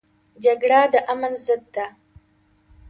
[0.43, 1.85] جګړه د امن ضد ده